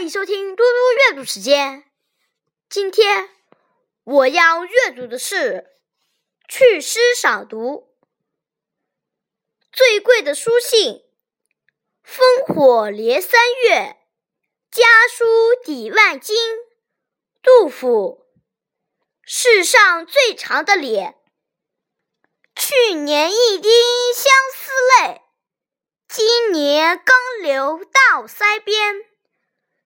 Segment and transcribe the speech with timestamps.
[0.00, 1.84] 欢迎收听嘟嘟阅读时间。
[2.70, 3.28] 今天
[4.02, 5.76] 我要阅读的是
[6.48, 7.94] 祛湿赏读。
[9.70, 11.04] 最贵的书信，
[12.02, 13.98] 烽火连三月，
[14.70, 15.26] 家书
[15.62, 16.34] 抵万金。
[17.42, 18.26] 杜甫。
[19.22, 21.14] 世上最长的脸，
[22.56, 23.68] 去年一滴
[24.14, 24.72] 相思
[25.04, 25.20] 泪，
[26.08, 29.09] 今年刚流到腮边。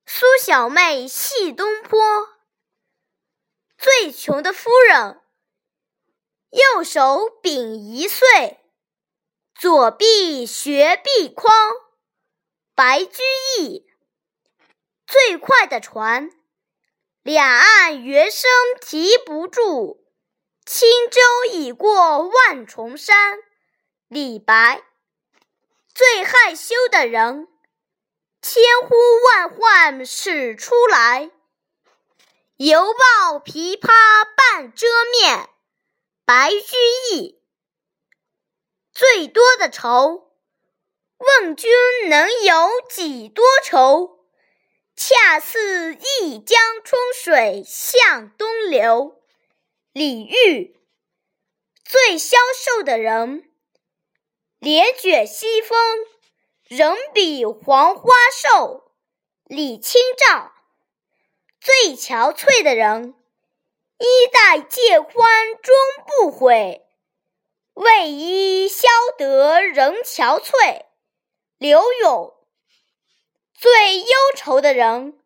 [0.07, 2.29] 苏小妹戏东坡，
[3.79, 5.21] 最穷的夫人，
[6.51, 8.61] 右手秉一岁，
[9.55, 11.53] 左臂学臂筐。
[12.75, 13.23] 白居
[13.59, 13.87] 易，
[15.07, 16.31] 最快的船，
[17.23, 20.05] 两岸猿声啼不住，
[20.67, 23.39] 轻舟已过万重山。
[24.09, 24.83] 李白，
[25.95, 27.49] 最害羞的人。
[28.45, 28.95] 千呼
[29.25, 31.31] 万唤始出来，
[32.57, 33.89] 犹抱琵琶
[34.37, 34.87] 半遮
[35.19, 35.49] 面。
[36.27, 36.77] 白居
[37.11, 37.41] 易。
[38.93, 40.31] 最多的愁，
[41.17, 41.71] 问君
[42.11, 44.27] 能有几多愁？
[44.95, 49.23] 恰似一江春水向东流。
[49.93, 50.75] 李煜。
[51.83, 53.51] 最消瘦的人，
[54.59, 55.79] 帘卷西风。
[56.77, 58.91] 人比黄花瘦，
[59.45, 60.51] 李清照。
[61.61, 63.15] 最憔悴的人，
[63.99, 65.73] 衣带渐宽终
[66.05, 66.85] 不悔，
[67.75, 70.87] 为伊消得人憔悴。
[71.59, 72.35] 柳永。
[73.55, 75.23] 最忧愁的人，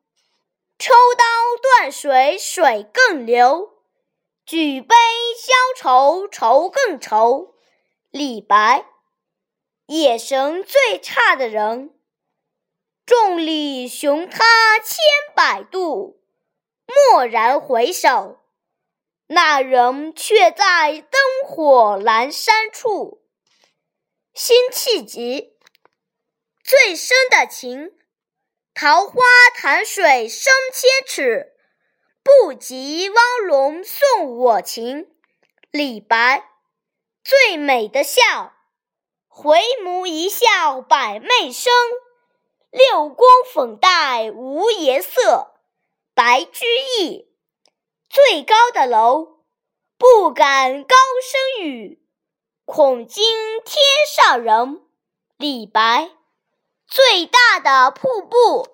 [0.79, 1.25] 抽刀
[1.63, 3.71] 断水水更流，
[4.45, 4.95] 举杯
[5.35, 7.55] 消愁愁更愁。
[8.11, 8.85] 李白。
[9.89, 11.98] 眼神最差的人，
[13.06, 14.98] 众里寻他千
[15.34, 16.20] 百度，
[17.14, 18.45] 蓦然回首，
[19.28, 23.23] 那人却在灯火阑珊处。
[24.35, 25.57] 辛弃疾。
[26.63, 27.96] 最深的情，
[28.74, 29.23] 桃花
[29.55, 31.57] 潭水深千尺，
[32.23, 35.11] 不及汪伦送我情。
[35.70, 36.51] 李白。
[37.24, 38.58] 最美的笑。
[39.41, 41.73] 回眸一笑百媚生，
[42.73, 45.53] 六宫粉黛无颜色。
[46.13, 46.67] 白居
[46.99, 47.29] 易。
[48.11, 49.45] 最高的楼，
[49.97, 52.03] 不敢高声语，
[52.65, 53.25] 恐惊
[53.65, 53.81] 天
[54.13, 54.81] 上人。
[55.37, 56.11] 李白。
[56.89, 58.67] 最大的瀑布，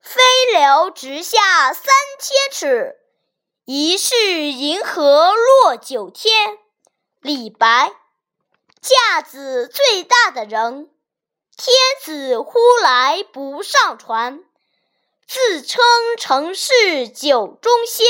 [0.00, 1.84] 飞流直下三
[2.18, 2.96] 千尺，
[3.66, 6.58] 疑是银河落九天。
[7.20, 7.92] 李白。
[8.80, 10.90] 架子最大的人，
[11.56, 14.44] 天子呼来不上船，
[15.26, 15.82] 自称
[16.18, 18.06] 臣是酒中仙。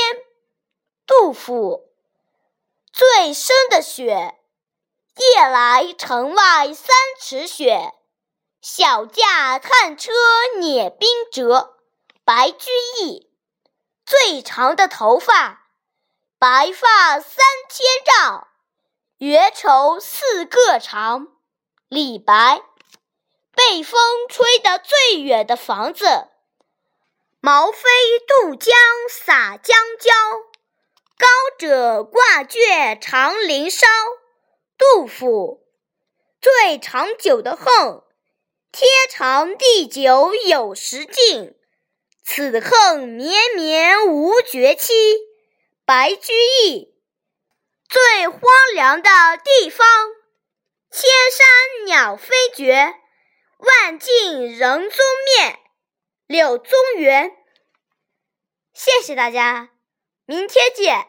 [1.05, 1.89] 杜甫。
[2.91, 4.35] 最深的雪，
[5.15, 7.93] 夜来城外三尺雪，
[8.61, 10.11] 小驾探车
[10.59, 11.77] 碾冰辙。
[12.25, 12.69] 白居
[12.99, 13.31] 易。
[14.05, 15.67] 最长的头发，
[16.37, 18.47] 白发三千丈。
[19.17, 21.27] 缘愁似个长，
[21.87, 22.61] 李白。
[23.55, 26.05] 被风吹得最远的房子，
[27.39, 27.81] 毛飞
[28.27, 28.75] 渡江
[29.09, 30.13] 洒江郊。
[31.17, 31.27] 高
[31.57, 33.87] 者挂卷长林梢。
[34.77, 35.65] 杜甫。
[36.39, 38.03] 最长久的恨，
[38.71, 41.55] 天长地久有时尽，
[42.23, 44.93] 此恨绵绵无绝期。
[45.83, 46.96] 白居易。
[47.97, 48.41] 最荒
[48.75, 49.09] 凉的
[49.43, 49.87] 地方，
[50.91, 52.93] 千山鸟飞绝，
[53.57, 55.59] 万径人踪灭。
[56.27, 57.35] 柳宗元。
[58.71, 59.71] 谢谢大家，
[60.25, 61.07] 明天见。